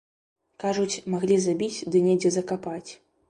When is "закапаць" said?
2.39-2.89